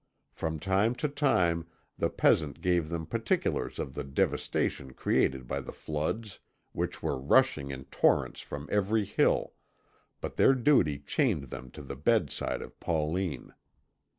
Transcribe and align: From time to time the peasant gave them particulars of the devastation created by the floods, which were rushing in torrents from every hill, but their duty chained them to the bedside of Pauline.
From 0.31 0.57
time 0.59 0.95
to 0.95 1.07
time 1.07 1.67
the 1.95 2.09
peasant 2.09 2.59
gave 2.59 2.89
them 2.89 3.05
particulars 3.05 3.77
of 3.77 3.93
the 3.93 4.03
devastation 4.03 4.95
created 4.95 5.47
by 5.47 5.59
the 5.59 5.71
floods, 5.71 6.39
which 6.71 7.03
were 7.03 7.19
rushing 7.19 7.69
in 7.69 7.85
torrents 7.85 8.41
from 8.41 8.67
every 8.71 9.05
hill, 9.05 9.53
but 10.19 10.37
their 10.37 10.55
duty 10.55 10.97
chained 10.97 11.49
them 11.49 11.69
to 11.69 11.83
the 11.83 11.95
bedside 11.95 12.63
of 12.63 12.79
Pauline. 12.79 13.53